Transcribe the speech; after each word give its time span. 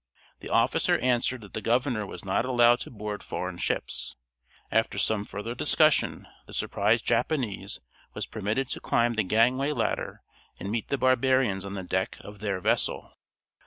The 0.39 0.49
officer 0.49 0.97
answered 0.97 1.41
that 1.41 1.53
the 1.53 1.61
governor 1.61 2.07
was 2.07 2.25
not 2.25 2.43
allowed 2.43 2.79
to 2.79 2.89
board 2.89 3.21
foreign 3.21 3.59
ships. 3.59 4.15
After 4.71 4.97
some 4.97 5.25
further 5.25 5.53
discussion 5.53 6.27
the 6.47 6.55
surprised 6.55 7.05
Japanese 7.05 7.81
was 8.15 8.25
permitted 8.25 8.67
to 8.69 8.79
climb 8.79 9.13
the 9.13 9.21
gangway 9.21 9.73
ladder 9.73 10.23
and 10.59 10.71
meet 10.71 10.87
the 10.87 10.97
barbarians 10.97 11.63
on 11.65 11.75
the 11.75 11.83
deck 11.83 12.17
of 12.21 12.39
their 12.39 12.59
vessel. 12.59 13.13